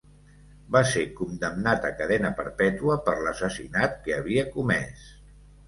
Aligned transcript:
Va 0.75 0.79
ser 0.91 1.03
condemnat 1.19 1.85
a 1.91 1.91
cadena 1.99 2.33
perpètua 2.41 2.97
per 3.11 3.17
l'assassinat 3.21 3.97
que 4.09 4.19
havia 4.19 4.51
comès. 4.59 5.09